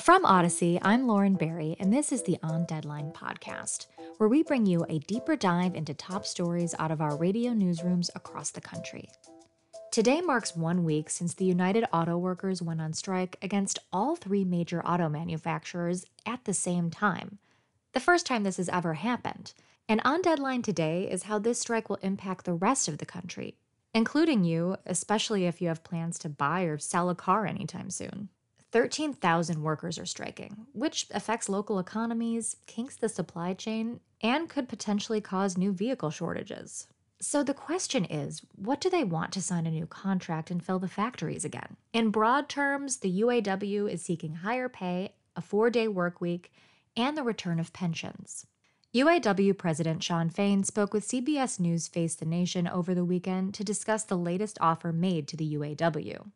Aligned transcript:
From 0.00 0.24
Audacy, 0.24 0.78
I'm 0.82 1.06
Lauren 1.06 1.34
Barry, 1.34 1.76
and 1.80 1.90
this 1.90 2.12
is 2.12 2.22
the 2.22 2.36
On 2.42 2.66
Deadline 2.66 3.10
podcast, 3.12 3.86
where 4.18 4.28
we 4.28 4.42
bring 4.42 4.66
you 4.66 4.84
a 4.88 4.98
deeper 4.98 5.34
dive 5.34 5.74
into 5.74 5.94
top 5.94 6.26
stories 6.26 6.74
out 6.78 6.90
of 6.90 7.00
our 7.00 7.16
radio 7.16 7.52
newsrooms 7.52 8.10
across 8.14 8.50
the 8.50 8.60
country. 8.60 9.08
Today 9.90 10.20
marks 10.20 10.54
one 10.54 10.84
week 10.84 11.08
since 11.08 11.32
the 11.32 11.46
United 11.46 11.84
Auto 11.92 12.18
Workers 12.18 12.60
went 12.60 12.82
on 12.82 12.92
strike 12.92 13.38
against 13.40 13.78
all 13.92 14.14
three 14.14 14.44
major 14.44 14.84
auto 14.84 15.08
manufacturers 15.08 16.04
at 16.26 16.44
the 16.44 16.54
same 16.54 16.90
time. 16.90 17.38
The 17.92 18.00
first 18.00 18.26
time 18.26 18.42
this 18.42 18.58
has 18.58 18.68
ever 18.68 18.94
happened. 18.94 19.54
And 19.88 20.02
on 20.04 20.20
deadline 20.20 20.60
today 20.60 21.08
is 21.10 21.22
how 21.22 21.38
this 21.38 21.60
strike 21.60 21.88
will 21.88 21.96
impact 22.02 22.44
the 22.44 22.52
rest 22.52 22.88
of 22.88 22.98
the 22.98 23.06
country, 23.06 23.54
including 23.94 24.44
you, 24.44 24.76
especially 24.84 25.46
if 25.46 25.62
you 25.62 25.68
have 25.68 25.84
plans 25.84 26.18
to 26.18 26.28
buy 26.28 26.62
or 26.62 26.76
sell 26.76 27.08
a 27.08 27.14
car 27.14 27.46
anytime 27.46 27.88
soon. 27.88 28.28
13,000 28.74 29.62
workers 29.62 30.00
are 30.00 30.04
striking, 30.04 30.66
which 30.72 31.06
affects 31.12 31.48
local 31.48 31.78
economies, 31.78 32.56
kinks 32.66 32.96
the 32.96 33.08
supply 33.08 33.54
chain, 33.54 34.00
and 34.20 34.48
could 34.48 34.68
potentially 34.68 35.20
cause 35.20 35.56
new 35.56 35.72
vehicle 35.72 36.10
shortages. 36.10 36.88
So 37.20 37.44
the 37.44 37.54
question 37.54 38.04
is 38.04 38.42
what 38.56 38.80
do 38.80 38.90
they 38.90 39.04
want 39.04 39.30
to 39.34 39.40
sign 39.40 39.68
a 39.68 39.70
new 39.70 39.86
contract 39.86 40.50
and 40.50 40.60
fill 40.60 40.80
the 40.80 40.88
factories 40.88 41.44
again? 41.44 41.76
In 41.92 42.10
broad 42.10 42.48
terms, 42.48 42.96
the 42.96 43.20
UAW 43.20 43.88
is 43.88 44.02
seeking 44.02 44.34
higher 44.34 44.68
pay, 44.68 45.14
a 45.36 45.40
four 45.40 45.70
day 45.70 45.86
work 45.86 46.20
week, 46.20 46.50
and 46.96 47.16
the 47.16 47.22
return 47.22 47.60
of 47.60 47.72
pensions. 47.72 48.44
UAW 48.92 49.56
President 49.56 50.02
Shawn 50.02 50.30
Fain 50.30 50.64
spoke 50.64 50.92
with 50.92 51.06
CBS 51.06 51.60
News 51.60 51.86
Face 51.86 52.16
the 52.16 52.24
Nation 52.24 52.66
over 52.66 52.92
the 52.92 53.04
weekend 53.04 53.54
to 53.54 53.62
discuss 53.62 54.02
the 54.02 54.18
latest 54.18 54.58
offer 54.60 54.92
made 54.92 55.28
to 55.28 55.36
the 55.36 55.54
UAW. 55.54 56.32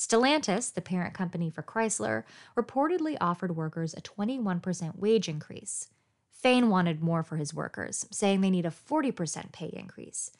Stellantis, 0.00 0.72
the 0.72 0.80
parent 0.80 1.12
company 1.12 1.50
for 1.50 1.62
Chrysler, 1.62 2.24
reportedly 2.56 3.18
offered 3.20 3.54
workers 3.54 3.92
a 3.92 4.00
21% 4.00 4.96
wage 4.96 5.28
increase. 5.28 5.88
Fain 6.30 6.70
wanted 6.70 7.02
more 7.02 7.22
for 7.22 7.36
his 7.36 7.52
workers, 7.52 8.06
saying 8.10 8.40
they 8.40 8.48
need 8.48 8.64
a 8.64 8.70
40% 8.70 9.52
pay 9.52 9.68
increase. 9.74 10.30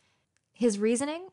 His 0.55 0.79
reasoning? 0.79 1.29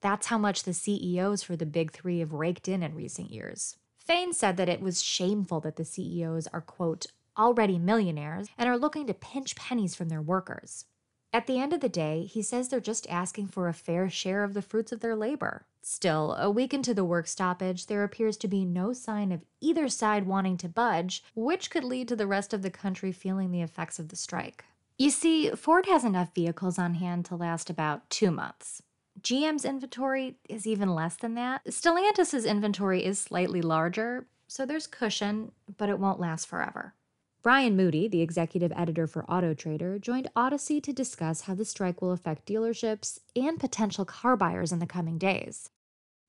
That's 0.00 0.26
how 0.26 0.38
much 0.38 0.64
the 0.64 0.74
CEOs 0.74 1.44
for 1.44 1.54
the 1.54 1.66
big 1.66 1.92
three 1.92 2.18
have 2.18 2.32
raked 2.32 2.66
in 2.66 2.82
in 2.82 2.96
recent 2.96 3.30
years. 3.30 3.76
Fain 3.96 4.32
said 4.32 4.56
that 4.56 4.68
it 4.68 4.80
was 4.80 5.00
shameful 5.00 5.60
that 5.60 5.76
the 5.76 5.84
CEOs 5.84 6.48
are, 6.48 6.60
quote, 6.60 7.06
already 7.38 7.78
millionaires 7.78 8.48
and 8.58 8.68
are 8.68 8.76
looking 8.76 9.06
to 9.06 9.14
pinch 9.14 9.54
pennies 9.54 9.94
from 9.94 10.08
their 10.08 10.20
workers. 10.20 10.84
At 11.32 11.46
the 11.46 11.60
end 11.60 11.74
of 11.74 11.80
the 11.80 11.90
day, 11.90 12.24
he 12.24 12.42
says 12.42 12.68
they're 12.68 12.80
just 12.80 13.08
asking 13.10 13.48
for 13.48 13.68
a 13.68 13.74
fair 13.74 14.08
share 14.08 14.42
of 14.44 14.54
the 14.54 14.62
fruits 14.62 14.92
of 14.92 15.00
their 15.00 15.14
labor. 15.14 15.66
Still, 15.82 16.34
a 16.34 16.50
week 16.50 16.72
into 16.72 16.94
the 16.94 17.04
work 17.04 17.26
stoppage, 17.26 17.86
there 17.86 18.02
appears 18.02 18.36
to 18.38 18.48
be 18.48 18.64
no 18.64 18.92
sign 18.94 19.30
of 19.30 19.44
either 19.60 19.88
side 19.88 20.26
wanting 20.26 20.56
to 20.58 20.68
budge, 20.68 21.22
which 21.34 21.70
could 21.70 21.84
lead 21.84 22.08
to 22.08 22.16
the 22.16 22.26
rest 22.26 22.54
of 22.54 22.62
the 22.62 22.70
country 22.70 23.12
feeling 23.12 23.50
the 23.50 23.62
effects 23.62 23.98
of 23.98 24.08
the 24.08 24.16
strike. 24.16 24.64
You 24.96 25.10
see, 25.10 25.50
Ford 25.50 25.86
has 25.86 26.02
enough 26.02 26.34
vehicles 26.34 26.78
on 26.78 26.94
hand 26.94 27.26
to 27.26 27.36
last 27.36 27.70
about 27.70 28.08
two 28.10 28.30
months. 28.30 28.82
GM's 29.20 29.64
inventory 29.64 30.36
is 30.48 30.66
even 30.66 30.94
less 30.94 31.16
than 31.16 31.34
that. 31.34 31.64
Stellantis' 31.66 32.46
inventory 32.48 33.04
is 33.04 33.18
slightly 33.18 33.60
larger, 33.60 34.26
so 34.46 34.64
there's 34.64 34.86
cushion, 34.86 35.52
but 35.76 35.88
it 35.88 35.98
won't 35.98 36.20
last 36.20 36.46
forever. 36.46 36.94
Brian 37.42 37.76
Moody, 37.76 38.08
the 38.08 38.20
executive 38.20 38.72
editor 38.74 39.06
for 39.06 39.24
Auto 39.30 39.54
Trader, 39.54 39.98
joined 40.00 40.28
Audacy 40.34 40.82
to 40.82 40.92
discuss 40.92 41.42
how 41.42 41.54
the 41.54 41.64
strike 41.64 42.02
will 42.02 42.10
affect 42.10 42.46
dealerships 42.46 43.20
and 43.36 43.60
potential 43.60 44.04
car 44.04 44.36
buyers 44.36 44.72
in 44.72 44.80
the 44.80 44.86
coming 44.86 45.18
days. 45.18 45.70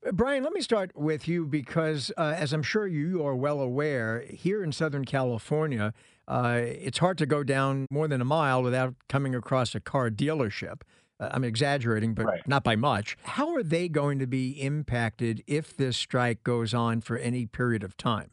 Uh, 0.06 0.12
Brian, 0.12 0.44
let 0.44 0.54
me 0.54 0.62
start 0.62 0.92
with 0.96 1.28
you 1.28 1.46
because, 1.46 2.12
uh, 2.16 2.36
as 2.38 2.54
I'm 2.54 2.62
sure 2.62 2.86
you 2.86 3.26
are 3.26 3.36
well 3.36 3.60
aware, 3.60 4.24
here 4.30 4.64
in 4.64 4.72
Southern 4.72 5.04
California, 5.04 5.96
uh, 6.28 6.60
it's 6.64 7.00
hard 7.00 7.18
to 7.18 7.26
go 7.26 7.44
down 7.44 7.88
more 7.90 8.08
than 8.08 8.22
a 8.22 8.26
mile 8.26 8.62
without 8.62 8.94
coming 9.10 9.34
across 9.34 9.74
a 9.74 9.80
car 9.80 10.12
dealership. 10.12 10.82
Uh, 11.20 11.30
I'm 11.32 11.44
exaggerating, 11.44 12.14
but 12.14 12.28
right. 12.28 12.48
not 12.48 12.64
by 12.64 12.75
much. 12.75 13.18
How 13.24 13.53
are 13.56 13.64
they 13.64 13.90
going 13.90 14.19
to 14.19 14.28
be 14.28 14.52
impacted 14.62 15.44
if 15.48 15.75
this 15.75 15.98
strike 15.98 16.44
goes 16.44 16.72
on 16.74 17.02
for 17.02 17.18
any 17.18 17.48
period 17.48 17.84
of 17.84 17.98
time? 17.98 18.30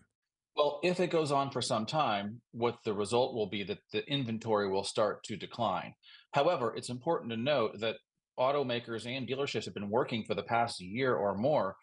Well, 0.56 0.80
if 0.82 1.00
it 1.00 1.10
goes 1.10 1.32
on 1.32 1.50
for 1.50 1.60
some 1.60 1.84
time, 1.84 2.40
what 2.52 2.78
the 2.82 2.94
result 2.94 3.34
will 3.34 3.46
be 3.46 3.62
that 3.64 3.80
the 3.92 4.02
inventory 4.10 4.70
will 4.70 4.84
start 4.84 5.22
to 5.24 5.36
decline. 5.36 5.92
However, 6.32 6.74
it's 6.74 6.88
important 6.88 7.30
to 7.30 7.36
note 7.36 7.78
that 7.80 7.96
automakers 8.38 9.04
and 9.04 9.28
dealerships 9.28 9.66
have 9.66 9.74
been 9.74 9.90
working 9.90 10.24
for 10.24 10.34
the 10.34 10.42
past 10.42 10.80
year 10.80 11.14
or 11.14 11.36
more 11.36 11.76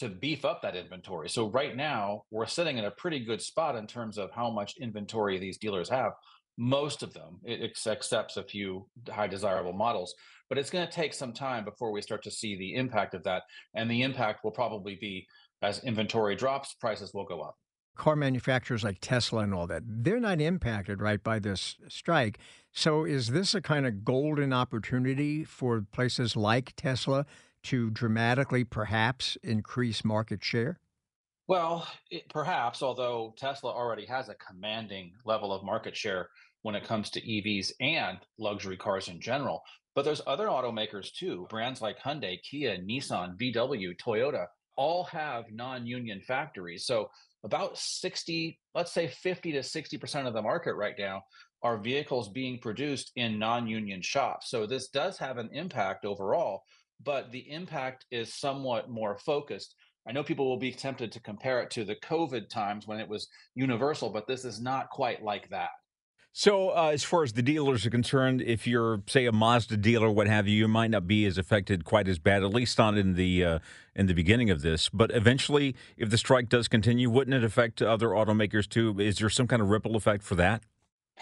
to 0.00 0.08
beef 0.08 0.44
up 0.44 0.60
that 0.62 0.74
inventory. 0.74 1.28
So 1.28 1.48
right 1.50 1.76
now, 1.76 2.22
we're 2.32 2.46
sitting 2.46 2.78
in 2.78 2.84
a 2.84 2.90
pretty 2.90 3.20
good 3.20 3.40
spot 3.40 3.76
in 3.76 3.86
terms 3.86 4.18
of 4.18 4.32
how 4.32 4.50
much 4.50 4.74
inventory 4.80 5.38
these 5.38 5.58
dealers 5.58 5.88
have. 5.88 6.10
Most 6.58 7.04
of 7.04 7.14
them, 7.14 7.38
it 7.44 7.62
accepts 7.62 8.36
a 8.36 8.42
few 8.42 8.88
high 9.08 9.28
desirable 9.28 9.72
models, 9.72 10.12
but 10.48 10.58
it's 10.58 10.70
going 10.70 10.86
to 10.86 10.92
take 10.92 11.14
some 11.14 11.32
time 11.32 11.64
before 11.64 11.92
we 11.92 12.02
start 12.02 12.24
to 12.24 12.30
see 12.32 12.56
the 12.56 12.74
impact 12.74 13.14
of 13.14 13.22
that. 13.22 13.44
And 13.74 13.88
the 13.88 14.02
impact 14.02 14.42
will 14.42 14.50
probably 14.50 14.98
be 15.00 15.28
as 15.62 15.84
inventory 15.84 16.34
drops, 16.34 16.74
prices 16.74 17.12
will 17.14 17.24
go 17.24 17.40
up 17.40 17.54
car 17.96 18.16
manufacturers 18.16 18.84
like 18.84 18.98
Tesla 19.00 19.40
and 19.40 19.54
all 19.54 19.66
that, 19.66 19.82
they're 19.86 20.20
not 20.20 20.40
impacted, 20.40 21.00
right, 21.00 21.22
by 21.22 21.38
this 21.38 21.76
strike. 21.88 22.38
So 22.72 23.04
is 23.04 23.28
this 23.28 23.54
a 23.54 23.60
kind 23.60 23.86
of 23.86 24.04
golden 24.04 24.52
opportunity 24.52 25.44
for 25.44 25.84
places 25.92 26.36
like 26.36 26.74
Tesla 26.76 27.26
to 27.64 27.90
dramatically 27.90 28.64
perhaps 28.64 29.36
increase 29.42 30.04
market 30.04 30.44
share? 30.44 30.78
Well, 31.48 31.86
it, 32.10 32.28
perhaps, 32.28 32.82
although 32.82 33.34
Tesla 33.38 33.70
already 33.70 34.06
has 34.06 34.28
a 34.28 34.34
commanding 34.34 35.12
level 35.24 35.52
of 35.52 35.64
market 35.64 35.96
share 35.96 36.28
when 36.62 36.74
it 36.74 36.84
comes 36.84 37.10
to 37.10 37.20
EVs 37.20 37.70
and 37.80 38.18
luxury 38.38 38.76
cars 38.76 39.08
in 39.08 39.20
general. 39.20 39.62
But 39.94 40.04
there's 40.04 40.20
other 40.26 40.48
automakers 40.48 41.12
too, 41.12 41.46
brands 41.48 41.80
like 41.80 41.98
Hyundai, 41.98 42.42
Kia, 42.42 42.76
Nissan, 42.78 43.38
VW, 43.40 43.96
Toyota, 43.96 44.46
all 44.76 45.04
have 45.04 45.44
non-union 45.50 46.20
factories. 46.20 46.84
So 46.84 47.10
about 47.46 47.78
60, 47.78 48.58
let's 48.74 48.92
say 48.92 49.06
50 49.06 49.52
to 49.52 49.60
60% 49.60 50.26
of 50.26 50.34
the 50.34 50.42
market 50.42 50.74
right 50.74 50.96
now 50.98 51.22
are 51.62 51.78
vehicles 51.78 52.28
being 52.28 52.58
produced 52.58 53.12
in 53.14 53.38
non-union 53.38 54.02
shops. 54.02 54.50
So 54.50 54.66
this 54.66 54.88
does 54.88 55.16
have 55.18 55.38
an 55.38 55.48
impact 55.52 56.04
overall, 56.04 56.64
but 57.04 57.30
the 57.30 57.48
impact 57.50 58.04
is 58.10 58.34
somewhat 58.34 58.90
more 58.90 59.16
focused. 59.18 59.76
I 60.08 60.12
know 60.12 60.24
people 60.24 60.48
will 60.48 60.58
be 60.58 60.72
tempted 60.72 61.12
to 61.12 61.20
compare 61.20 61.62
it 61.62 61.70
to 61.70 61.84
the 61.84 61.96
COVID 61.96 62.48
times 62.48 62.88
when 62.88 62.98
it 62.98 63.08
was 63.08 63.28
universal, 63.54 64.10
but 64.10 64.26
this 64.26 64.44
is 64.44 64.60
not 64.60 64.90
quite 64.90 65.22
like 65.22 65.48
that. 65.50 65.70
So, 66.38 66.68
uh, 66.68 66.90
as 66.92 67.02
far 67.02 67.22
as 67.22 67.32
the 67.32 67.40
dealers 67.40 67.86
are 67.86 67.90
concerned, 67.90 68.42
if 68.42 68.66
you're, 68.66 69.00
say, 69.06 69.24
a 69.24 69.32
Mazda 69.32 69.78
dealer, 69.78 70.10
what 70.10 70.26
have 70.26 70.46
you, 70.46 70.54
you 70.54 70.68
might 70.68 70.90
not 70.90 71.06
be 71.06 71.24
as 71.24 71.38
affected 71.38 71.86
quite 71.86 72.08
as 72.08 72.18
bad, 72.18 72.42
at 72.42 72.52
least 72.52 72.76
not 72.76 72.98
in 72.98 73.14
the 73.14 73.42
uh, 73.42 73.58
in 73.94 74.04
the 74.04 74.12
beginning 74.12 74.50
of 74.50 74.60
this. 74.60 74.90
But 74.90 75.10
eventually, 75.12 75.74
if 75.96 76.10
the 76.10 76.18
strike 76.18 76.50
does 76.50 76.68
continue, 76.68 77.08
wouldn't 77.08 77.34
it 77.34 77.42
affect 77.42 77.80
other 77.80 78.08
automakers 78.08 78.68
too? 78.68 79.00
Is 79.00 79.16
there 79.16 79.30
some 79.30 79.46
kind 79.46 79.62
of 79.62 79.70
ripple 79.70 79.96
effect 79.96 80.22
for 80.22 80.34
that? 80.34 80.64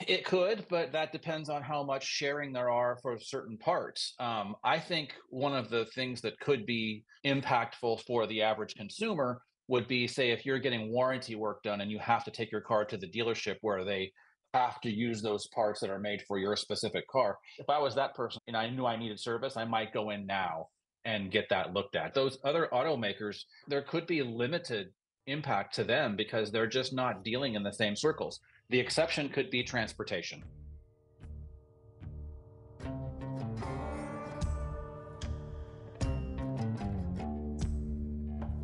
It 0.05 0.25
could, 0.25 0.67
but 0.69 0.91
that 0.91 1.13
depends 1.13 1.49
on 1.49 1.63
how 1.63 1.85
much 1.85 2.05
sharing 2.05 2.53
there 2.53 2.71
are 2.71 2.99
for 3.01 3.17
certain 3.17 3.57
parts. 3.57 4.15
Um, 4.19 4.57
I 4.65 4.81
think 4.81 5.15
one 5.31 5.55
of 5.55 5.71
the 5.71 5.85
things 5.95 6.23
that 6.23 6.41
could 6.41 6.67
be 6.67 7.05
impactful 7.25 8.01
for 8.01 8.27
the 8.27 8.43
average 8.43 8.75
consumer 8.75 9.43
would 9.69 9.87
be, 9.87 10.09
say, 10.09 10.33
if 10.33 10.45
you're 10.45 10.59
getting 10.59 10.91
warranty 10.91 11.37
work 11.37 11.63
done 11.63 11.83
and 11.83 11.91
you 11.91 12.01
have 12.01 12.25
to 12.25 12.33
take 12.33 12.51
your 12.51 12.61
car 12.61 12.85
to 12.87 12.97
the 12.97 13.09
dealership 13.09 13.59
where 13.61 13.85
they 13.85 14.11
have 14.54 14.81
to 14.81 14.91
use 14.91 15.20
those 15.20 15.48
parts 15.48 15.81
that 15.81 15.91
are 15.91 15.98
made 15.98 16.22
for 16.28 16.38
your 16.38 16.54
specific 16.56 17.06
car. 17.09 17.38
If 17.59 17.69
I 17.69 17.78
was 17.78 17.97
that 17.97 18.15
person 18.15 18.41
and 18.47 18.56
I 18.56 18.70
knew 18.70 18.87
I 18.87 18.97
needed 18.97 19.19
service, 19.19 19.56
I 19.56 19.65
might 19.65 19.92
go 19.92 20.10
in 20.10 20.26
now 20.26 20.69
and 21.04 21.31
get 21.31 21.48
that 21.50 21.75
looked 21.75 21.97
at. 21.97 22.15
Those 22.15 22.38
other 22.44 22.69
automakers, 22.72 23.44
there 23.69 23.82
could 23.82 24.06
be 24.06 24.22
limited 24.22 24.88
impact 25.26 25.75
to 25.75 25.84
them 25.84 26.16
because 26.16 26.50
they're 26.50 26.66
just 26.66 26.94
not 26.94 27.25
dealing 27.25 27.54
in 27.54 27.62
the 27.62 27.72
same 27.72 27.97
circles. 27.97 28.41
The 28.71 28.78
exception 28.78 29.28
could 29.28 29.51
be 29.51 29.65
transportation. 29.65 30.42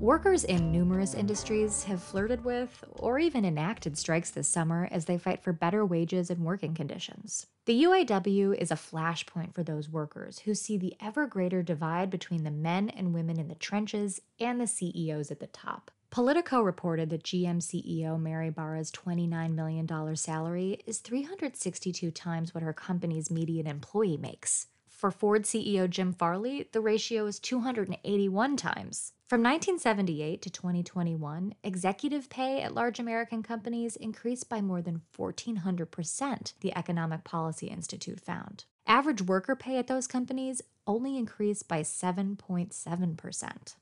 Workers 0.00 0.44
in 0.44 0.72
numerous 0.72 1.12
industries 1.12 1.84
have 1.84 2.02
flirted 2.02 2.42
with 2.42 2.82
or 2.88 3.18
even 3.18 3.44
enacted 3.44 3.98
strikes 3.98 4.30
this 4.30 4.48
summer 4.48 4.88
as 4.90 5.04
they 5.04 5.18
fight 5.18 5.42
for 5.42 5.52
better 5.52 5.84
wages 5.84 6.30
and 6.30 6.42
working 6.42 6.72
conditions. 6.72 7.48
The 7.66 7.84
UAW 7.84 8.56
is 8.56 8.70
a 8.70 8.76
flashpoint 8.76 9.52
for 9.52 9.62
those 9.62 9.90
workers 9.90 10.38
who 10.38 10.54
see 10.54 10.78
the 10.78 10.96
ever 11.02 11.26
greater 11.26 11.62
divide 11.62 12.08
between 12.08 12.44
the 12.44 12.50
men 12.50 12.88
and 12.88 13.12
women 13.12 13.38
in 13.38 13.48
the 13.48 13.54
trenches 13.54 14.22
and 14.40 14.58
the 14.58 14.66
CEOs 14.66 15.30
at 15.30 15.38
the 15.38 15.48
top. 15.48 15.90
Politico 16.08 16.62
reported 16.62 17.10
that 17.10 17.24
GM 17.24 17.58
CEO 17.58 18.18
Mary 18.18 18.48
Barra's 18.48 18.90
$29 18.90 19.52
million 19.52 20.16
salary 20.16 20.80
is 20.86 21.00
362 21.00 22.10
times 22.10 22.54
what 22.54 22.64
her 22.64 22.72
company's 22.72 23.30
median 23.30 23.66
employee 23.66 24.16
makes. 24.16 24.68
For 24.88 25.10
Ford 25.10 25.42
CEO 25.42 25.90
Jim 25.90 26.14
Farley, 26.14 26.70
the 26.72 26.80
ratio 26.80 27.26
is 27.26 27.38
281 27.38 28.56
times. 28.56 29.12
From 29.30 29.44
1978 29.44 30.42
to 30.42 30.50
2021, 30.50 31.54
executive 31.62 32.28
pay 32.28 32.62
at 32.62 32.74
large 32.74 32.98
American 32.98 33.44
companies 33.44 33.94
increased 33.94 34.48
by 34.48 34.60
more 34.60 34.82
than 34.82 35.02
1,400%, 35.16 36.54
the 36.58 36.76
Economic 36.76 37.22
Policy 37.22 37.68
Institute 37.68 38.18
found. 38.20 38.64
Average 38.88 39.22
worker 39.22 39.54
pay 39.54 39.78
at 39.78 39.86
those 39.86 40.08
companies 40.08 40.62
only 40.84 41.16
increased 41.16 41.68
by 41.68 41.82
7.7%. 41.82 43.76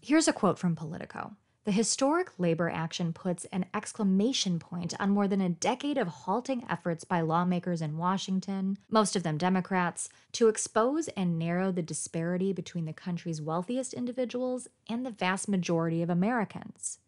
Here's 0.00 0.28
a 0.28 0.32
quote 0.32 0.58
from 0.58 0.74
Politico 0.74 1.36
the 1.66 1.72
historic 1.72 2.30
labor 2.38 2.70
action 2.70 3.12
puts 3.12 3.44
an 3.46 3.66
exclamation 3.74 4.60
point 4.60 4.94
on 5.00 5.10
more 5.10 5.26
than 5.26 5.40
a 5.40 5.48
decade 5.48 5.98
of 5.98 6.06
halting 6.06 6.64
efforts 6.70 7.02
by 7.02 7.20
lawmakers 7.20 7.82
in 7.82 7.98
Washington, 7.98 8.78
most 8.88 9.16
of 9.16 9.24
them 9.24 9.36
Democrats, 9.36 10.08
to 10.30 10.46
expose 10.46 11.08
and 11.08 11.40
narrow 11.40 11.72
the 11.72 11.82
disparity 11.82 12.52
between 12.52 12.84
the 12.84 12.92
country's 12.92 13.42
wealthiest 13.42 13.92
individuals 13.94 14.68
and 14.88 15.04
the 15.04 15.10
vast 15.10 15.48
majority 15.48 16.02
of 16.02 16.08
Americans. 16.08 16.98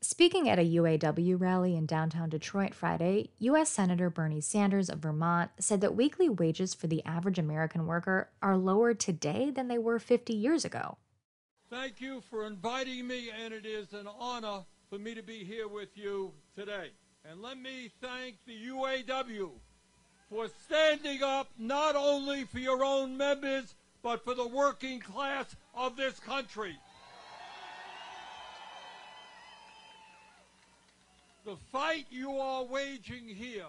Speaking 0.00 0.48
at 0.48 0.58
a 0.58 0.68
UAW 0.68 1.40
rally 1.40 1.76
in 1.76 1.86
downtown 1.86 2.28
Detroit 2.28 2.74
Friday, 2.74 3.30
U.S. 3.38 3.70
Senator 3.70 4.10
Bernie 4.10 4.40
Sanders 4.40 4.90
of 4.90 4.98
Vermont 4.98 5.52
said 5.60 5.80
that 5.80 5.94
weekly 5.94 6.28
wages 6.28 6.74
for 6.74 6.88
the 6.88 7.04
average 7.04 7.38
American 7.38 7.86
worker 7.86 8.30
are 8.42 8.56
lower 8.56 8.94
today 8.94 9.52
than 9.52 9.68
they 9.68 9.78
were 9.78 10.00
50 10.00 10.32
years 10.32 10.64
ago. 10.64 10.98
Thank 11.70 12.00
you 12.00 12.22
for 12.30 12.46
inviting 12.46 13.06
me, 13.06 13.28
and 13.44 13.52
it 13.52 13.66
is 13.66 13.92
an 13.92 14.08
honor 14.18 14.64
for 14.88 14.98
me 14.98 15.14
to 15.14 15.22
be 15.22 15.44
here 15.44 15.68
with 15.68 15.90
you 15.98 16.32
today. 16.56 16.92
And 17.30 17.42
let 17.42 17.58
me 17.58 17.90
thank 18.00 18.36
the 18.46 18.56
UAW 18.68 19.50
for 20.30 20.48
standing 20.64 21.22
up 21.22 21.50
not 21.58 21.94
only 21.94 22.44
for 22.44 22.58
your 22.58 22.82
own 22.82 23.18
members, 23.18 23.74
but 24.02 24.24
for 24.24 24.32
the 24.32 24.48
working 24.48 24.98
class 25.00 25.54
of 25.74 25.94
this 25.94 26.18
country. 26.20 26.74
The 31.44 31.56
fight 31.70 32.06
you 32.08 32.38
are 32.38 32.64
waging 32.64 33.28
here 33.28 33.66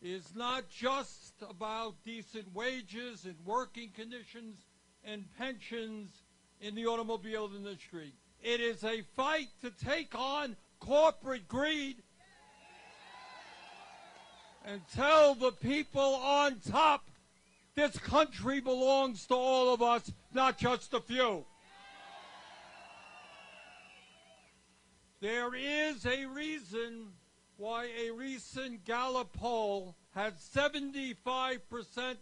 is 0.00 0.34
not 0.34 0.70
just 0.70 1.34
about 1.42 1.94
decent 2.06 2.54
wages 2.54 3.26
and 3.26 3.36
working 3.44 3.90
conditions 3.90 4.56
and 5.04 5.26
pensions 5.36 6.23
in 6.64 6.74
the 6.74 6.86
automobile 6.86 7.50
industry. 7.54 8.14
It 8.42 8.60
is 8.60 8.82
a 8.84 9.02
fight 9.14 9.48
to 9.60 9.70
take 9.84 10.14
on 10.14 10.56
corporate 10.80 11.46
greed 11.46 11.96
and 14.64 14.80
tell 14.94 15.34
the 15.34 15.52
people 15.52 16.00
on 16.00 16.56
top 16.70 17.04
this 17.74 17.98
country 17.98 18.60
belongs 18.60 19.26
to 19.26 19.34
all 19.34 19.74
of 19.74 19.82
us, 19.82 20.10
not 20.32 20.56
just 20.56 20.94
a 20.94 21.00
few. 21.00 21.44
There 25.20 25.54
is 25.54 26.06
a 26.06 26.24
reason 26.24 27.08
why 27.58 27.90
a 28.06 28.10
recent 28.10 28.86
Gallup 28.86 29.34
poll 29.34 29.96
had 30.14 30.34
75% 30.38 31.60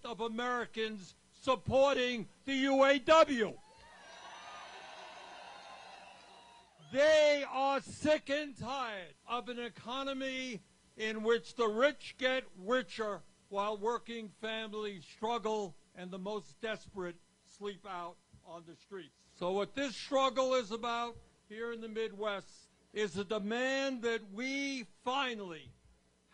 of 0.05 0.21
Americans 0.21 1.15
supporting 1.43 2.27
the 2.44 2.65
UAW. 2.65 3.55
They 6.93 7.43
are 7.50 7.81
sick 7.81 8.29
and 8.29 8.55
tired 8.55 9.15
of 9.27 9.49
an 9.49 9.59
economy 9.59 10.61
in 10.99 11.23
which 11.23 11.55
the 11.55 11.67
rich 11.67 12.17
get 12.19 12.44
richer 12.67 13.23
while 13.49 13.79
working 13.79 14.29
families 14.43 15.03
struggle 15.17 15.75
and 15.97 16.11
the 16.11 16.19
most 16.19 16.61
desperate 16.61 17.17
sleep 17.47 17.87
out 17.89 18.17
on 18.47 18.65
the 18.69 18.77
streets. 18.77 19.15
So, 19.39 19.53
what 19.53 19.75
this 19.75 19.97
struggle 19.97 20.53
is 20.53 20.71
about 20.71 21.17
here 21.49 21.73
in 21.73 21.81
the 21.81 21.89
Midwest 21.89 22.69
is 22.93 23.17
a 23.17 23.25
demand 23.25 24.03
that 24.03 24.21
we 24.35 24.85
finally 25.03 25.71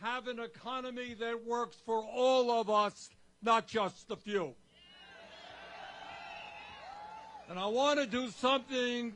have 0.02 0.26
an 0.26 0.40
economy 0.40 1.14
that 1.20 1.46
works 1.46 1.76
for 1.86 2.02
all 2.02 2.50
of 2.50 2.68
us, 2.68 3.10
not 3.42 3.68
just 3.68 4.10
a 4.10 4.16
few. 4.16 4.56
And 7.48 7.60
I 7.60 7.66
want 7.66 8.00
to 8.00 8.06
do 8.06 8.28
something 8.30 9.12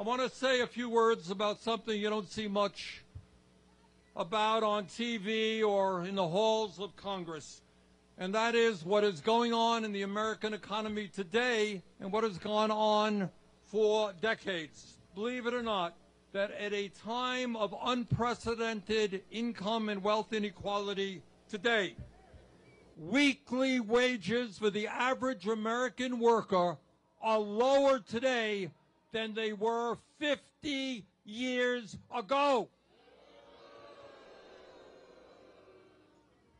I 0.00 0.02
want 0.02 0.22
to 0.22 0.34
say 0.34 0.62
a 0.62 0.66
few 0.66 0.88
words 0.88 1.30
about 1.30 1.60
something 1.60 2.00
you 2.00 2.08
don't 2.08 2.26
see 2.26 2.48
much 2.48 3.04
about 4.16 4.62
on 4.62 4.86
TV 4.86 5.62
or 5.62 6.06
in 6.06 6.14
the 6.14 6.26
halls 6.26 6.80
of 6.80 6.96
Congress. 6.96 7.60
And 8.16 8.34
that 8.34 8.54
is 8.54 8.82
what 8.82 9.04
is 9.04 9.20
going 9.20 9.52
on 9.52 9.84
in 9.84 9.92
the 9.92 10.00
American 10.00 10.54
economy 10.54 11.08
today 11.08 11.82
and 12.00 12.10
what 12.10 12.24
has 12.24 12.38
gone 12.38 12.70
on 12.70 13.28
for 13.66 14.14
decades. 14.22 14.94
Believe 15.14 15.46
it 15.46 15.52
or 15.52 15.62
not, 15.62 15.94
that 16.32 16.50
at 16.52 16.72
a 16.72 16.88
time 16.88 17.54
of 17.54 17.74
unprecedented 17.84 19.22
income 19.30 19.90
and 19.90 20.02
wealth 20.02 20.32
inequality 20.32 21.20
today, 21.50 21.94
weekly 22.96 23.80
wages 23.80 24.56
for 24.56 24.70
the 24.70 24.86
average 24.86 25.46
American 25.46 26.18
worker 26.18 26.78
are 27.20 27.38
lower 27.38 27.98
today 27.98 28.70
than 29.12 29.34
they 29.34 29.52
were 29.52 29.98
50 30.18 31.04
years 31.24 31.96
ago. 32.14 32.68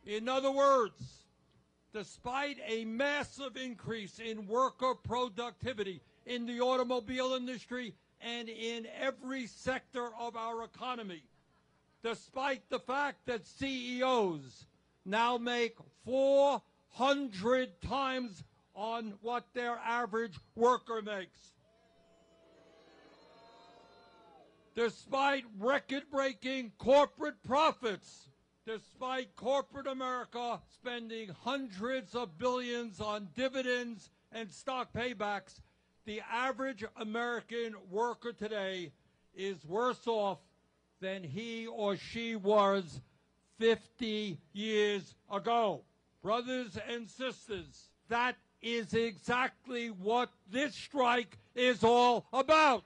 In 0.05 0.27
other 0.27 0.51
words, 0.51 1.21
despite 1.93 2.57
a 2.67 2.85
massive 2.85 3.55
increase 3.55 4.19
in 4.19 4.47
worker 4.47 4.95
productivity 4.95 6.01
in 6.25 6.45
the 6.45 6.59
automobile 6.59 7.33
industry 7.33 7.93
and 8.21 8.49
in 8.49 8.87
every 8.99 9.47
sector 9.47 10.09
of 10.19 10.35
our 10.35 10.63
economy, 10.63 11.23
despite 12.03 12.67
the 12.69 12.79
fact 12.79 13.25
that 13.25 13.45
CEOs 13.45 14.65
now 15.05 15.37
make 15.37 15.75
400 16.05 17.81
times 17.81 18.43
on 18.75 19.13
what 19.21 19.45
their 19.53 19.77
average 19.85 20.37
worker 20.55 21.01
makes. 21.01 21.53
Despite 24.75 25.43
record 25.59 26.03
breaking 26.11 26.71
corporate 26.77 27.41
profits, 27.43 28.29
despite 28.65 29.35
corporate 29.35 29.87
America 29.87 30.59
spending 30.73 31.29
hundreds 31.43 32.15
of 32.15 32.37
billions 32.37 33.01
on 33.01 33.27
dividends 33.35 34.09
and 34.31 34.49
stock 34.49 34.93
paybacks, 34.93 35.59
the 36.05 36.21
average 36.31 36.83
American 36.97 37.75
worker 37.89 38.33
today 38.33 38.91
is 39.35 39.63
worse 39.65 40.07
off 40.07 40.39
than 40.99 41.23
he 41.23 41.67
or 41.67 41.97
she 41.97 42.35
was 42.35 43.01
50 43.59 44.39
years 44.53 45.15
ago. 45.31 45.81
Brothers 46.23 46.77
and 46.89 47.09
sisters, 47.09 47.89
that 48.09 48.35
is 48.61 48.93
exactly 48.93 49.89
what 49.89 50.29
this 50.49 50.75
strike 50.75 51.37
is 51.55 51.83
all 51.83 52.25
about. 52.31 52.83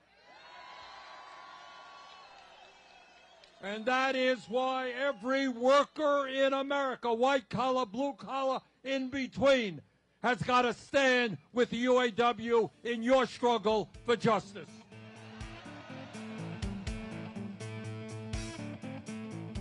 And 3.62 3.84
that 3.86 4.14
is 4.14 4.38
why 4.48 4.90
every 4.90 5.48
worker 5.48 6.28
in 6.28 6.52
America, 6.52 7.12
white 7.12 7.48
collar, 7.48 7.86
blue 7.86 8.12
collar, 8.14 8.60
in 8.84 9.08
between, 9.08 9.80
has 10.22 10.42
got 10.42 10.62
to 10.62 10.72
stand 10.72 11.38
with 11.52 11.70
the 11.70 11.86
UAW 11.86 12.70
in 12.84 13.02
your 13.02 13.26
struggle 13.26 13.90
for 14.04 14.16
justice. 14.16 14.70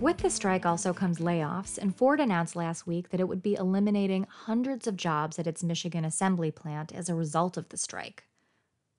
With 0.01 0.17
the 0.17 0.29
strike 0.29 0.65
also 0.65 0.93
comes 0.93 1.19
layoffs, 1.19 1.77
and 1.77 1.95
Ford 1.95 2.19
announced 2.19 2.55
last 2.55 2.85
week 2.85 3.09
that 3.09 3.21
it 3.21 3.29
would 3.29 3.41
be 3.41 3.55
eliminating 3.55 4.27
hundreds 4.29 4.87
of 4.87 4.97
jobs 4.97 5.39
at 5.39 5.47
its 5.47 5.63
Michigan 5.63 6.03
assembly 6.03 6.51
plant 6.51 6.93
as 6.93 7.07
a 7.07 7.15
result 7.15 7.55
of 7.55 7.69
the 7.69 7.77
strike. 7.77 8.25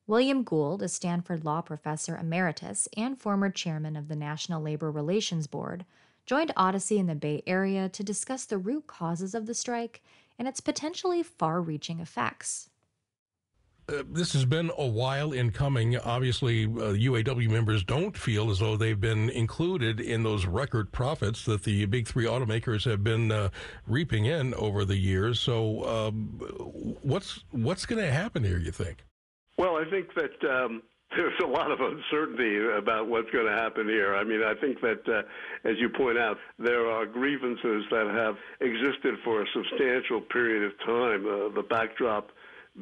William 0.09 0.45
Gould, 0.45 0.83
a 0.83 0.89
Stanford 0.89 1.45
law 1.45 1.61
professor 1.61 2.17
emeritus 2.17 2.89
and 2.97 3.19
former 3.19 3.51
chairman 3.51 3.97
of 3.97 4.07
the 4.07 4.15
National 4.15 4.63
Labor 4.63 4.89
Relations 4.89 5.49
Board, 5.49 5.85
joined 6.27 6.53
Audacy 6.57 6.99
in 6.99 7.07
the 7.07 7.17
Bay 7.17 7.43
Area 7.45 7.89
to 7.89 8.05
discuss 8.05 8.45
the 8.45 8.59
root 8.59 8.87
causes 8.87 9.35
of 9.35 9.47
the 9.47 9.55
strike 9.55 10.03
and 10.39 10.47
its 10.47 10.61
potentially 10.61 11.25
far 11.25 11.61
reaching 11.61 11.99
effects. 11.99 12.71
Uh, 13.89 14.03
this 14.09 14.33
has 14.33 14.45
been 14.45 14.71
a 14.79 14.87
while 14.87 15.33
in 15.33 15.51
coming. 15.51 15.97
Obviously, 15.97 16.67
uh, 16.67 16.95
UAW 16.95 17.49
members 17.49 17.83
don't 17.83 18.17
feel 18.17 18.51
as 18.51 18.61
though 18.61 18.77
they've 18.77 19.01
been 19.01 19.29
included 19.31 20.01
in 20.01 20.23
those 20.23 20.47
record 20.47 20.93
profits 20.93 21.45
that 21.47 21.65
the 21.65 21.85
big 21.87 22.07
three 22.07 22.27
automakers 22.27 22.85
have 22.85 23.03
been 23.03 23.33
uh, 23.33 23.49
reaping 23.89 24.25
in 24.25 24.55
over 24.55 24.85
the 24.85 24.97
years. 24.97 25.41
So, 25.41 25.85
um, 25.85 26.17
what's 27.03 27.45
what's 27.51 27.87
going 27.87 28.03
to 28.03 28.13
happen 28.13 28.45
here? 28.45 28.59
You 28.59 28.73
think? 28.73 29.05
Well, 29.59 29.77
I 29.77 29.89
think 29.91 30.09
that 30.15 30.49
um, 30.49 30.83
there's 31.17 31.39
a 31.43 31.47
lot 31.47 31.71
of 31.71 31.81
uncertainty 31.81 32.59
about 32.79 33.09
what's 33.09 33.31
going 33.31 33.47
to 33.47 33.53
happen 33.53 33.89
here. 33.89 34.15
I 34.15 34.25
mean, 34.25 34.43
I 34.43 34.55
think 34.61 34.81
that, 34.81 35.03
uh, 35.09 35.69
as 35.69 35.77
you 35.79 35.89
point 35.89 36.19
out, 36.19 36.37
there 36.59 36.89
are 36.91 37.07
grievances 37.07 37.85
that 37.91 38.07
have 38.15 38.37
existed 38.61 39.15
for 39.25 39.43
a 39.43 39.47
substantial 39.55 40.21
period 40.21 40.65
of 40.65 40.79
time. 40.85 41.27
Uh, 41.27 41.55
the 41.55 41.65
backdrop 41.69 42.31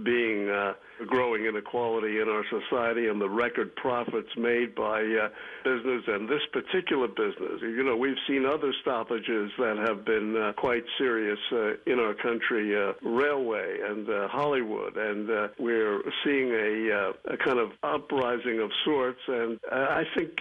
being 0.02 0.48
uh, 0.48 0.72
growing 1.06 1.46
inequality 1.46 2.20
in 2.20 2.28
our 2.28 2.44
society 2.48 3.08
and 3.08 3.20
the 3.20 3.28
record 3.28 3.74
profits 3.76 4.28
made 4.36 4.74
by 4.74 5.00
uh, 5.00 5.28
business 5.64 6.02
and 6.06 6.28
this 6.28 6.42
particular 6.52 7.08
business. 7.08 7.60
You 7.60 7.82
know, 7.84 7.96
we've 7.96 8.16
seen 8.28 8.44
other 8.46 8.72
stoppages 8.82 9.50
that 9.58 9.76
have 9.86 10.04
been 10.04 10.36
uh, 10.36 10.52
quite 10.52 10.84
serious 10.98 11.38
uh, 11.52 11.74
in 11.86 11.98
our 11.98 12.14
country, 12.14 12.74
uh, 12.76 12.92
railway 13.02 13.78
and 13.88 14.08
uh, 14.08 14.28
Hollywood, 14.28 14.96
and 14.96 15.30
uh, 15.30 15.48
we're 15.58 16.00
seeing 16.24 16.50
a, 16.50 17.12
a 17.32 17.36
kind 17.36 17.58
of 17.58 17.70
uprising 17.82 18.60
of 18.60 18.70
sorts. 18.84 19.20
And 19.26 19.58
I 19.70 20.04
think 20.16 20.38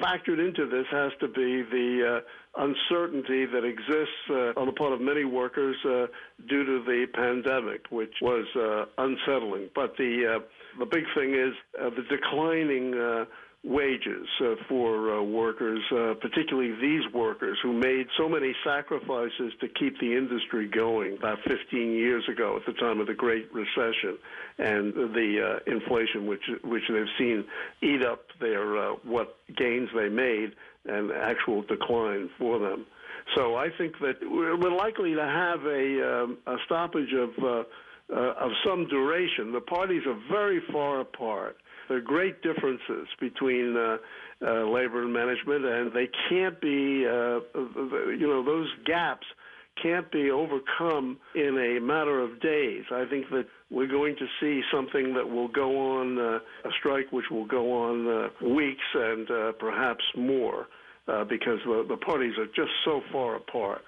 factored 0.00 0.38
into 0.38 0.68
this 0.68 0.86
has 0.90 1.12
to 1.20 1.28
be 1.28 1.62
the 1.62 2.22
uncertainty 2.56 3.46
that 3.46 3.64
exists 3.64 4.30
uh, 4.30 4.58
on 4.58 4.66
the 4.66 4.72
part 4.72 4.92
of 4.92 5.00
many 5.00 5.24
workers 5.24 5.76
uh, 5.84 6.06
due 6.48 6.64
to 6.64 6.82
the 6.84 7.06
pandemic, 7.12 7.82
which 7.90 8.14
was 8.22 8.46
uh, 8.56 8.86
unsettling. 8.98 9.68
But 9.74 9.95
the 9.98 10.36
uh, 10.36 10.38
the 10.78 10.86
big 10.86 11.04
thing 11.14 11.34
is 11.34 11.54
uh, 11.80 11.90
the 11.90 12.02
declining 12.08 12.94
uh, 12.94 13.24
wages 13.66 14.28
uh, 14.40 14.54
for 14.68 15.18
uh, 15.18 15.22
workers, 15.22 15.82
uh, 15.90 16.14
particularly 16.20 16.70
these 16.80 17.02
workers 17.12 17.58
who 17.62 17.72
made 17.72 18.06
so 18.16 18.28
many 18.28 18.54
sacrifices 18.64 19.52
to 19.60 19.68
keep 19.68 19.98
the 19.98 20.16
industry 20.16 20.68
going 20.68 21.16
about 21.18 21.38
15 21.48 21.92
years 21.92 22.24
ago 22.30 22.56
at 22.56 22.62
the 22.66 22.78
time 22.80 23.00
of 23.00 23.08
the 23.08 23.14
Great 23.14 23.52
Recession 23.52 24.18
and 24.58 24.94
the 24.94 25.58
uh, 25.66 25.70
inflation 25.70 26.26
which 26.26 26.44
which 26.62 26.84
they've 26.88 27.06
seen 27.18 27.44
eat 27.82 28.04
up 28.04 28.22
their 28.40 28.76
uh, 28.76 28.92
what 29.02 29.36
gains 29.56 29.88
they 29.94 30.08
made 30.08 30.52
and 30.84 31.10
actual 31.10 31.62
decline 31.62 32.30
for 32.38 32.58
them. 32.60 32.86
So 33.34 33.56
I 33.56 33.68
think 33.76 33.98
that 34.00 34.18
we're 34.22 34.76
likely 34.76 35.14
to 35.14 35.22
have 35.22 35.64
a, 35.66 36.22
um, 36.22 36.38
a 36.46 36.56
stoppage 36.64 37.12
of 37.12 37.30
uh, 37.44 37.64
uh, 38.12 38.34
of 38.40 38.50
some 38.64 38.86
duration. 38.88 39.52
The 39.52 39.60
parties 39.60 40.02
are 40.06 40.18
very 40.30 40.60
far 40.72 41.00
apart. 41.00 41.56
There 41.88 41.98
are 41.98 42.00
great 42.00 42.42
differences 42.42 43.06
between 43.20 43.76
uh, 43.76 43.96
uh, 44.42 44.68
labor 44.68 45.02
and 45.02 45.12
management, 45.12 45.64
and 45.64 45.92
they 45.92 46.08
can't 46.28 46.60
be, 46.60 47.06
uh, 47.06 47.40
you 48.10 48.26
know, 48.26 48.44
those 48.44 48.68
gaps 48.84 49.26
can't 49.82 50.10
be 50.10 50.30
overcome 50.30 51.18
in 51.34 51.58
a 51.58 51.80
matter 51.80 52.20
of 52.20 52.40
days. 52.40 52.84
I 52.90 53.04
think 53.08 53.28
that 53.30 53.46
we're 53.70 53.86
going 53.86 54.16
to 54.16 54.26
see 54.40 54.62
something 54.72 55.14
that 55.14 55.28
will 55.28 55.48
go 55.48 55.98
on, 55.98 56.18
uh, 56.18 56.38
a 56.68 56.72
strike 56.78 57.12
which 57.12 57.26
will 57.30 57.46
go 57.46 57.72
on 57.72 58.08
uh, 58.08 58.48
weeks 58.48 58.84
and 58.94 59.30
uh, 59.30 59.52
perhaps 59.52 60.04
more, 60.16 60.66
uh, 61.08 61.24
because 61.24 61.58
the, 61.64 61.84
the 61.88 61.96
parties 61.96 62.32
are 62.38 62.46
just 62.46 62.72
so 62.84 63.00
far 63.12 63.36
apart. 63.36 63.82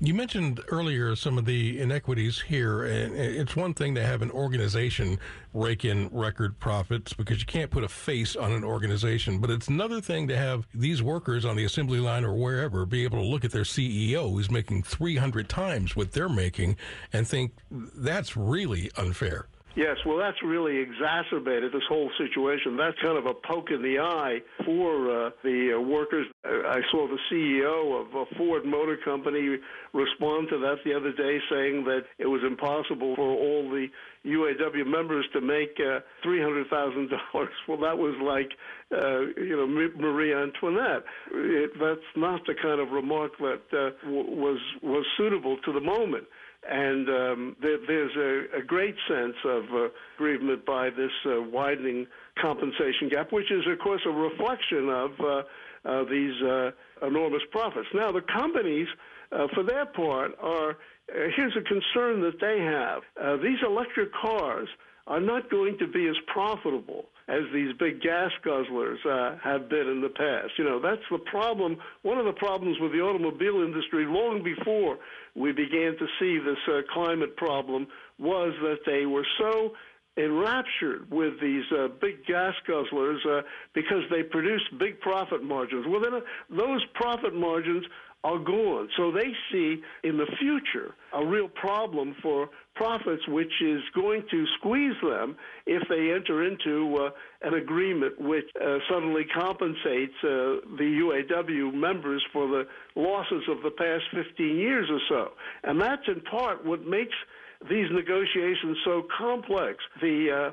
You 0.00 0.14
mentioned 0.14 0.60
earlier 0.68 1.16
some 1.16 1.38
of 1.38 1.44
the 1.44 1.80
inequities 1.80 2.40
here, 2.40 2.84
and 2.84 3.16
it's 3.16 3.56
one 3.56 3.74
thing 3.74 3.96
to 3.96 4.06
have 4.06 4.22
an 4.22 4.30
organization 4.30 5.18
rake 5.52 5.84
in 5.84 6.08
record 6.12 6.60
profits 6.60 7.12
because 7.12 7.40
you 7.40 7.46
can't 7.46 7.68
put 7.68 7.82
a 7.82 7.88
face 7.88 8.36
on 8.36 8.52
an 8.52 8.62
organization, 8.62 9.40
but 9.40 9.50
it's 9.50 9.66
another 9.66 10.00
thing 10.00 10.28
to 10.28 10.36
have 10.36 10.68
these 10.72 11.02
workers 11.02 11.44
on 11.44 11.56
the 11.56 11.64
assembly 11.64 11.98
line 11.98 12.24
or 12.24 12.34
wherever 12.34 12.86
be 12.86 13.02
able 13.02 13.18
to 13.18 13.26
look 13.26 13.44
at 13.44 13.50
their 13.50 13.64
CEO 13.64 14.30
who's 14.30 14.52
making 14.52 14.84
300 14.84 15.48
times 15.48 15.96
what 15.96 16.12
they're 16.12 16.28
making 16.28 16.76
and 17.12 17.26
think 17.26 17.50
that's 17.70 18.36
really 18.36 18.92
unfair. 18.96 19.48
Yes, 19.76 19.96
well, 20.04 20.18
that's 20.18 20.42
really 20.42 20.78
exacerbated 20.78 21.72
this 21.72 21.84
whole 21.88 22.10
situation. 22.18 22.76
That's 22.76 22.96
kind 23.00 23.16
of 23.16 23.26
a 23.26 23.34
poke 23.34 23.70
in 23.70 23.80
the 23.80 24.00
eye 24.00 24.38
for 24.64 25.26
uh, 25.26 25.30
the 25.44 25.76
uh, 25.76 25.80
workers. 25.80 26.26
I 26.44 26.80
saw 26.90 27.06
the 27.06 27.18
CEO 27.30 28.00
of 28.00 28.12
a 28.14 28.34
Ford 28.36 28.64
Motor 28.64 28.96
Company 29.04 29.56
respond 29.94 30.48
to 30.50 30.58
that 30.58 30.76
the 30.84 30.94
other 30.94 31.12
day, 31.12 31.38
saying 31.48 31.84
that 31.84 32.02
it 32.18 32.26
was 32.26 32.40
impossible 32.44 33.14
for 33.14 33.28
all 33.30 33.70
the 33.70 33.86
UAW 34.26 34.84
members 34.84 35.26
to 35.32 35.40
make 35.40 35.78
uh, 35.78 36.00
three 36.24 36.42
hundred 36.42 36.68
thousand 36.68 37.10
dollars. 37.10 37.50
Well, 37.68 37.78
that 37.78 37.96
was 37.96 38.16
like 38.20 38.50
uh, 38.90 39.20
you 39.40 39.56
know 39.56 39.66
Marie 39.66 40.34
Antoinette. 40.34 41.04
It, 41.32 41.70
that's 41.78 42.00
not 42.16 42.40
the 42.46 42.54
kind 42.60 42.80
of 42.80 42.90
remark 42.90 43.32
that 43.38 43.60
uh, 43.72 43.90
w- 44.04 44.40
was 44.40 44.58
was 44.82 45.06
suitable 45.16 45.56
to 45.64 45.72
the 45.72 45.80
moment. 45.80 46.24
And 46.68 47.08
um, 47.08 47.56
there, 47.62 47.78
there's 47.86 48.16
a, 48.16 48.58
a, 48.58 48.62
great 48.62 48.96
sense 49.08 49.36
of 49.44 49.64
uh, 49.72 49.88
by 50.66 50.90
this 50.90 51.12
uh, 51.24 51.40
widening 51.42 52.06
compensation 52.40 53.08
gap, 53.08 53.32
which 53.32 53.50
is, 53.50 53.62
of 53.70 53.78
course, 53.78 54.02
a 54.06 54.10
reflection 54.10 54.88
of 54.88 55.10
uh, 55.20 55.42
uh 55.84 56.04
these 56.10 56.42
uh, 56.42 56.70
enormous 57.06 57.42
profits. 57.52 57.86
Now, 57.94 58.10
the 58.10 58.22
companies, 58.22 58.88
uh, 59.30 59.46
for 59.54 59.62
their 59.62 59.86
part, 59.86 60.32
are 60.42 60.76
here's 61.36 61.56
a 61.56 61.62
concern 61.62 62.20
that 62.22 62.38
they 62.40 62.60
have. 62.60 63.40
these 63.40 63.58
electric 63.64 64.12
cars 64.12 64.68
are 65.06 65.20
not 65.20 65.50
going 65.50 65.78
to 65.78 65.86
be 65.86 66.06
as 66.06 66.16
profitable 66.26 67.06
as 67.28 67.42
these 67.52 67.72
big 67.78 68.00
gas 68.00 68.30
guzzlers 68.44 68.96
uh, 69.06 69.36
have 69.44 69.68
been 69.68 69.86
in 69.86 70.00
the 70.00 70.08
past. 70.08 70.52
You 70.56 70.64
know, 70.64 70.80
that's 70.80 71.02
the 71.10 71.18
problem. 71.18 71.76
One 72.02 72.18
of 72.18 72.24
the 72.24 72.32
problems 72.32 72.78
with 72.80 72.92
the 72.92 73.00
automobile 73.00 73.62
industry 73.62 74.06
long 74.06 74.42
before 74.42 74.98
we 75.34 75.52
began 75.52 75.94
to 75.98 76.06
see 76.18 76.38
this 76.38 76.58
uh, 76.66 76.80
climate 76.92 77.36
problem 77.36 77.86
was 78.18 78.54
that 78.62 78.78
they 78.86 79.04
were 79.04 79.26
so 79.38 79.72
enraptured 80.16 81.10
with 81.10 81.40
these 81.40 81.64
uh, 81.72 81.88
big 82.00 82.24
gas 82.26 82.54
guzzlers 82.68 83.24
uh, 83.26 83.42
because 83.74 84.02
they 84.10 84.22
produced 84.22 84.64
big 84.78 85.00
profit 85.00 85.44
margins. 85.44 85.86
Well, 85.88 86.00
then 86.00 86.14
uh, 86.14 86.20
those 86.50 86.84
profit 86.94 87.34
margins 87.34 87.84
are 88.24 88.38
gone. 88.38 88.88
So 88.96 89.12
they 89.12 89.32
see 89.52 89.80
in 90.02 90.16
the 90.16 90.26
future 90.40 90.94
a 91.14 91.24
real 91.24 91.48
problem 91.48 92.16
for 92.22 92.48
profits, 92.74 93.22
which 93.28 93.52
is 93.62 93.80
going 93.94 94.22
to 94.30 94.44
squeeze 94.58 94.94
them 95.02 95.36
if 95.66 95.82
they 95.88 96.12
enter 96.12 96.44
into 96.44 96.96
uh, 96.96 97.10
an 97.42 97.54
agreement 97.54 98.20
which 98.20 98.44
uh, 98.60 98.78
suddenly 98.90 99.24
compensates 99.34 100.14
uh, 100.22 100.62
the 100.76 101.22
UAW 101.30 101.74
members 101.74 102.24
for 102.32 102.48
the 102.48 102.66
losses 102.96 103.42
of 103.48 103.62
the 103.62 103.70
past 103.70 104.04
15 104.14 104.56
years 104.56 104.88
or 104.90 105.00
so. 105.08 105.32
And 105.64 105.80
that's 105.80 106.06
in 106.08 106.20
part 106.22 106.64
what 106.64 106.86
makes 106.86 107.14
these 107.70 107.86
negotiations 107.90 108.78
so 108.84 109.06
complex. 109.16 109.78
The 110.00 110.52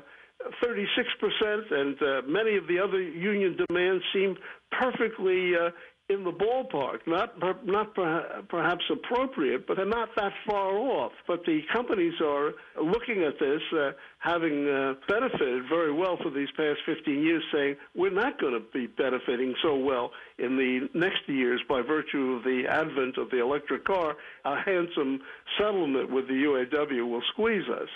36% 0.64 1.72
and 1.72 2.02
uh, 2.02 2.22
many 2.28 2.56
of 2.56 2.66
the 2.68 2.78
other 2.78 3.00
union 3.00 3.56
demands 3.68 4.04
seem 4.12 4.36
perfectly 4.70 5.52
uh, 5.54 5.70
in 6.08 6.22
the 6.22 6.30
ballpark, 6.30 7.00
not 7.06 7.36
not 7.66 7.94
perhaps 8.48 8.84
appropriate, 8.90 9.66
but 9.66 9.76
they're 9.76 9.86
not 9.86 10.10
that 10.16 10.32
far 10.46 10.78
off. 10.78 11.12
But 11.26 11.44
the 11.44 11.62
companies 11.72 12.14
are 12.24 12.52
looking 12.80 13.24
at 13.24 13.38
this, 13.40 13.60
uh, 13.72 13.90
having 14.18 14.68
uh, 14.68 14.94
benefited 15.08 15.64
very 15.68 15.92
well 15.92 16.16
for 16.22 16.30
these 16.30 16.48
past 16.56 16.78
15 16.86 17.22
years, 17.22 17.42
saying 17.52 17.76
we're 17.96 18.12
not 18.12 18.40
going 18.40 18.52
to 18.52 18.62
be 18.72 18.86
benefiting 18.86 19.54
so 19.62 19.76
well 19.76 20.12
in 20.38 20.56
the 20.56 20.88
next 20.94 21.28
years 21.28 21.60
by 21.68 21.82
virtue 21.82 22.34
of 22.34 22.44
the 22.44 22.64
advent 22.68 23.18
of 23.18 23.28
the 23.30 23.40
electric 23.40 23.84
car. 23.84 24.16
A 24.44 24.60
handsome 24.60 25.20
settlement 25.58 26.12
with 26.12 26.28
the 26.28 26.34
UAW 26.34 27.10
will 27.10 27.22
squeeze 27.32 27.68
us. 27.68 27.88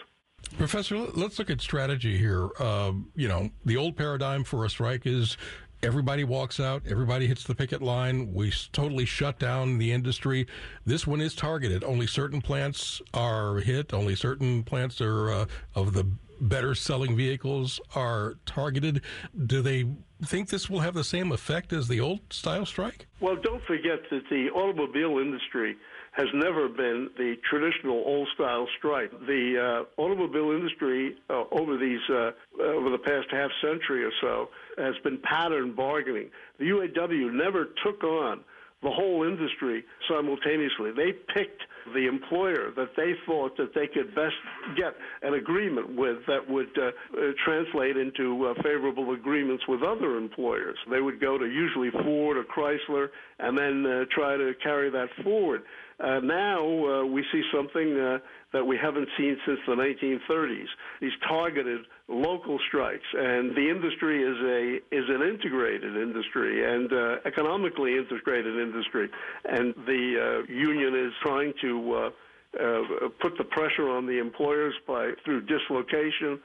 Professor, 0.59 0.97
let's 0.97 1.38
look 1.38 1.50
at 1.50 1.61
strategy 1.61 2.19
here. 2.19 2.50
Uh, 2.59 2.93
you 3.14 3.29
know, 3.29 3.50
the 3.64 3.76
old 3.76 3.97
paradigm 3.97 4.43
for 4.43 4.64
a 4.64 4.71
strike 4.71 5.07
is 5.07 5.37
Everybody 5.82 6.25
walks 6.25 6.60
out. 6.60 6.82
Everybody 6.87 7.26
hits 7.26 7.44
the 7.44 7.54
picket 7.54 7.80
line. 7.80 8.34
We 8.34 8.52
totally 8.72 9.06
shut 9.06 9.38
down 9.38 9.78
the 9.78 9.92
industry. 9.92 10.46
This 10.84 11.06
one 11.06 11.22
is 11.22 11.34
targeted. 11.34 11.82
Only 11.82 12.06
certain 12.06 12.42
plants 12.42 13.00
are 13.14 13.56
hit. 13.56 13.94
Only 13.94 14.14
certain 14.14 14.62
plants 14.62 15.00
are 15.00 15.30
uh, 15.30 15.46
of 15.75 15.94
the 15.94 16.06
better 16.40 16.75
selling 16.75 17.16
vehicles 17.16 17.80
are 17.94 18.34
targeted. 18.44 19.02
Do 19.46 19.62
they 19.62 19.87
think 20.25 20.49
this 20.50 20.68
will 20.68 20.80
have 20.80 20.94
the 20.94 21.04
same 21.04 21.32
effect 21.32 21.72
as 21.72 21.88
the 21.88 22.00
old 22.00 22.20
style 22.30 22.66
strike? 22.66 23.06
Well, 23.20 23.37
don't 23.42 23.62
forget 23.64 24.00
that 24.10 24.22
the 24.30 24.49
automobile 24.50 25.18
industry 25.18 25.76
has 26.12 26.26
never 26.35 26.69
been 26.69 27.09
the 27.17 27.37
traditional 27.49 28.02
old 28.05 28.29
style 28.35 28.67
strike. 28.79 29.11
The 29.26 29.85
uh, 29.99 30.00
automobile 30.00 30.50
industry 30.50 31.17
uh, 31.29 31.45
over 31.52 31.76
these 31.76 32.00
uh, 32.11 32.33
over 32.62 32.90
the 32.90 32.99
past 32.99 33.29
half 33.31 33.50
century 33.62 34.05
or 34.05 34.12
so 34.21 34.49
has 34.76 34.95
been 35.05 35.19
pattern 35.19 35.75
bargaining. 35.75 36.31
The 36.59 36.67
UAW 36.67 37.33
never 37.33 37.69
took 37.85 38.02
on 38.02 38.40
the 38.82 38.90
whole 38.90 39.25
industry 39.25 39.84
simultaneously. 40.08 40.90
They 40.96 41.12
picked 41.34 41.62
the 41.94 42.06
employer 42.06 42.70
that 42.76 42.90
they 42.96 43.12
thought 43.26 43.56
that 43.56 43.75
they 43.75 43.87
could 43.87 44.14
best 44.14 44.34
get 44.76 44.94
an 45.22 45.34
agreement 45.34 45.96
with 45.96 46.18
that 46.26 46.49
would 46.49 46.70
uh, 46.78 46.88
uh, 46.88 47.32
translate 47.44 47.96
into 47.96 48.46
uh, 48.46 48.54
favorable 48.62 49.12
agreements 49.12 49.64
with 49.68 49.82
other 49.82 50.16
employers. 50.16 50.78
They 50.90 51.00
would 51.00 51.20
go 51.20 51.37
to 51.37 51.44
usually 51.44 51.90
Ford 51.90 52.37
or 52.37 52.44
Chrysler 52.44 53.08
and 53.38 53.56
then 53.56 53.84
uh, 53.87 54.04
try 54.14 54.37
to 54.37 54.52
carry 54.62 54.90
that 54.90 55.08
forward. 55.22 55.62
Uh, 55.99 56.20
now 56.20 56.62
uh, 56.64 57.04
we 57.04 57.25
see 57.30 57.42
something 57.54 58.20
that 58.52 58.64
we 58.64 58.76
haven't 58.76 59.09
seen 59.16 59.37
since 59.47 59.59
the 59.66 59.75
1930s. 59.75 60.66
These 61.00 61.12
targeted 61.28 61.83
local 62.09 62.59
strikes, 62.69 63.07
and 63.14 63.54
the 63.54 63.71
industry 63.71 64.23
is 64.23 64.37
a 64.42 64.95
is 64.95 65.04
an 65.09 65.23
integrated 65.23 65.97
industry 65.97 66.64
and 66.64 66.92
uh, 66.92 67.16
economically 67.25 67.97
integrated 67.97 68.57
industry, 68.57 69.09
and 69.45 69.75
the 69.87 70.45
uh, 70.49 70.52
union 70.52 70.95
is 70.95 71.12
trying 71.23 71.52
to. 71.62 71.95
Uh, 71.95 72.11
uh, 72.59 72.83
put 73.21 73.38
the 73.38 73.45
pressure 73.45 73.88
on 73.88 74.07
the 74.07 74.19
employers 74.19 74.75
by 74.85 75.12
through 75.25 75.40
dislocation 75.42 76.40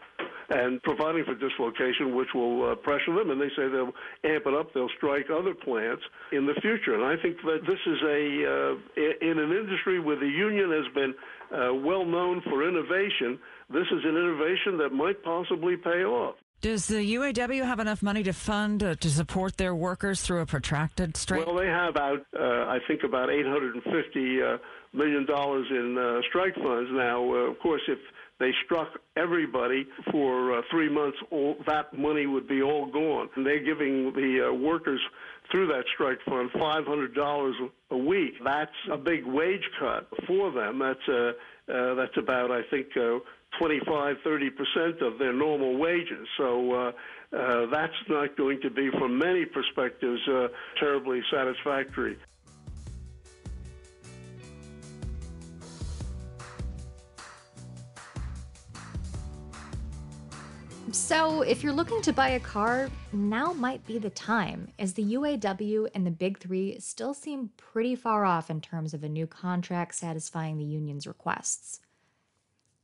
and 0.49 0.81
providing 0.83 1.25
for 1.25 1.35
dislocation, 1.35 2.15
which 2.15 2.29
will 2.33 2.71
uh, 2.71 2.75
pressure 2.75 3.15
them. 3.15 3.31
And 3.31 3.41
they 3.41 3.49
say 3.55 3.67
they'll 3.67 3.93
amp 4.23 4.45
it 4.45 4.53
up. 4.53 4.73
They'll 4.73 4.89
strike 4.97 5.27
other 5.29 5.53
plants 5.53 6.03
in 6.31 6.45
the 6.45 6.53
future. 6.61 6.93
And 6.95 7.03
I 7.03 7.21
think 7.21 7.37
that 7.43 7.61
this 7.65 7.79
is 7.85 7.99
a 8.03 8.21
uh, 8.45 8.75
in 9.21 9.39
an 9.39 9.51
industry 9.51 9.99
where 9.99 10.19
the 10.19 10.27
union 10.27 10.71
has 10.71 10.93
been 10.93 11.13
uh, 11.51 11.73
well 11.73 12.05
known 12.05 12.41
for 12.49 12.67
innovation. 12.67 13.39
This 13.69 13.87
is 13.91 14.03
an 14.03 14.15
innovation 14.15 14.77
that 14.77 14.89
might 14.93 15.23
possibly 15.23 15.75
pay 15.77 16.03
off. 16.03 16.35
Does 16.61 16.87
the 16.87 17.15
UAW 17.15 17.63
have 17.63 17.79
enough 17.79 18.01
money 18.01 18.23
to 18.23 18.33
fund 18.33 18.81
uh, 18.81 18.95
to 18.95 19.09
support 19.09 19.57
their 19.57 19.75
workers 19.75 20.21
through 20.21 20.41
a 20.41 20.45
protracted 20.45 21.15
strike? 21.15 21.45
Well, 21.45 21.55
they 21.55 21.67
have 21.67 21.89
about, 21.89 22.25
uh, 22.37 22.43
I 22.43 22.79
think, 22.87 23.03
about 23.03 23.29
850 23.29 24.41
uh, 24.41 24.57
million 24.93 25.25
dollars 25.25 25.67
in 25.69 25.97
uh, 25.97 26.21
strike 26.29 26.55
funds. 26.55 26.89
Now, 26.91 27.23
uh, 27.23 27.51
of 27.51 27.59
course, 27.59 27.81
if 27.87 27.99
they 28.39 28.51
struck 28.65 28.87
everybody 29.15 29.87
for 30.11 30.57
uh, 30.57 30.61
three 30.71 30.89
months, 30.89 31.17
all, 31.31 31.55
that 31.67 31.97
money 31.97 32.25
would 32.25 32.47
be 32.47 32.61
all 32.61 32.87
gone. 32.91 33.29
And 33.35 33.45
they're 33.45 33.63
giving 33.63 34.11
the 34.13 34.49
uh, 34.49 34.53
workers 34.53 34.99
through 35.51 35.67
that 35.67 35.85
strike 35.93 36.17
fund 36.25 36.49
$500 36.51 37.69
a 37.91 37.97
week. 37.97 38.33
That's 38.43 38.71
a 38.91 38.97
big 38.97 39.25
wage 39.25 39.63
cut 39.79 40.07
for 40.27 40.51
them. 40.51 40.79
That's 40.79 41.07
uh, 41.07 41.31
uh, 41.67 41.95
that's 41.95 42.15
about, 42.17 42.51
I 42.51 42.61
think, 42.69 42.87
uh, 42.95 43.17
25, 43.59 44.17
30 44.23 44.49
percent 44.49 45.01
of 45.01 45.19
their 45.19 45.33
normal 45.33 45.77
wages. 45.77 46.27
So 46.37 46.73
uh, 46.73 46.91
uh, 47.35 47.65
that's 47.67 47.93
not 48.07 48.37
going 48.37 48.61
to 48.61 48.69
be, 48.69 48.89
from 48.91 49.17
many 49.17 49.45
perspectives, 49.45 50.21
uh, 50.27 50.47
terribly 50.79 51.21
satisfactory. 51.31 52.17
So, 60.91 61.41
if 61.41 61.61
you're 61.61 61.73
looking 61.73 62.01
to 62.03 62.13
buy 62.13 62.29
a 62.29 62.39
car, 62.39 62.89
now 63.11 63.51
might 63.51 63.85
be 63.85 63.99
the 63.99 64.11
time, 64.11 64.69
as 64.79 64.93
the 64.93 65.15
UAW 65.15 65.89
and 65.93 66.07
the 66.07 66.11
Big 66.11 66.39
Three 66.39 66.79
still 66.79 67.13
seem 67.13 67.49
pretty 67.57 67.95
far 67.95 68.23
off 68.23 68.49
in 68.49 68.61
terms 68.61 68.93
of 68.93 69.03
a 69.03 69.09
new 69.09 69.27
contract 69.27 69.95
satisfying 69.95 70.57
the 70.57 70.63
union's 70.63 71.05
requests. 71.05 71.81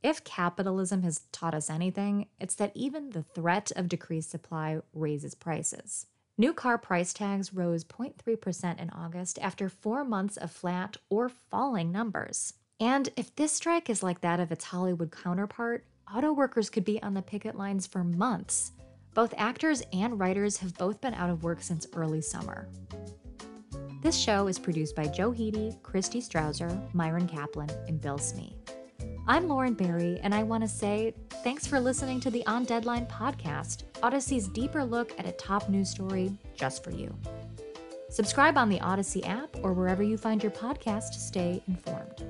If 0.02 0.24
capitalism 0.24 1.04
has 1.04 1.20
taught 1.30 1.54
us 1.54 1.70
anything, 1.70 2.26
it's 2.40 2.56
that 2.56 2.72
even 2.74 3.10
the 3.10 3.22
threat 3.22 3.70
of 3.76 3.88
decreased 3.88 4.30
supply 4.30 4.80
raises 4.92 5.36
prices. 5.36 6.06
New 6.36 6.52
car 6.52 6.76
price 6.76 7.12
tags 7.12 7.54
rose 7.54 7.84
0.3% 7.84 8.80
in 8.80 8.90
August 8.90 9.38
after 9.40 9.68
four 9.68 10.02
months 10.02 10.36
of 10.36 10.50
flat 10.50 10.96
or 11.08 11.28
falling 11.28 11.92
numbers. 11.92 12.54
And 12.80 13.10
if 13.16 13.32
this 13.36 13.52
strike 13.52 13.88
is 13.88 14.02
like 14.02 14.22
that 14.22 14.40
of 14.40 14.50
its 14.50 14.64
Hollywood 14.64 15.12
counterpart, 15.12 15.84
auto 16.12 16.32
workers 16.32 16.68
could 16.68 16.84
be 16.84 17.00
on 17.00 17.14
the 17.14 17.22
picket 17.22 17.54
lines 17.54 17.86
for 17.86 18.02
months. 18.02 18.72
Both 19.14 19.34
actors 19.36 19.84
and 19.92 20.18
writers 20.18 20.56
have 20.56 20.76
both 20.76 21.00
been 21.00 21.14
out 21.14 21.30
of 21.30 21.44
work 21.44 21.62
since 21.62 21.86
early 21.94 22.22
summer. 22.22 22.68
This 24.02 24.16
show 24.16 24.48
is 24.48 24.58
produced 24.58 24.96
by 24.96 25.06
Joe 25.06 25.30
Hiti, 25.30 25.80
Christy 25.84 26.20
Strawser, 26.20 26.92
Myron 26.92 27.28
Kaplan, 27.28 27.70
and 27.86 28.00
Bill 28.00 28.18
Smee. 28.18 28.56
I'm 29.28 29.46
Lauren 29.46 29.74
Barry, 29.74 30.18
and 30.24 30.34
I 30.34 30.42
want 30.42 30.64
to 30.64 30.68
say 30.68 31.14
thanks 31.44 31.64
for 31.64 31.78
listening 31.78 32.18
to 32.20 32.30
the 32.30 32.44
On 32.46 32.64
Deadline 32.64 33.06
podcast, 33.06 33.84
Audacy's 34.02 34.48
deeper 34.48 34.84
look 34.84 35.16
at 35.16 35.26
a 35.26 35.32
top 35.32 35.68
news 35.68 35.90
story 35.90 36.36
just 36.56 36.82
for 36.82 36.90
you. 36.90 37.14
Subscribe 38.10 38.58
on 38.58 38.68
the 38.68 38.80
Odyssey 38.80 39.22
app 39.22 39.48
or 39.62 39.74
wherever 39.74 40.02
you 40.02 40.18
find 40.18 40.42
your 40.42 40.50
podcast 40.50 41.12
to 41.12 41.20
stay 41.20 41.62
informed. 41.68 42.24